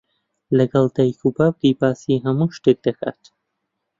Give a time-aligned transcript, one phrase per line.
[0.57, 3.21] لەگەڵ دایک و باوکی باسی هەموو شتێک دەکات.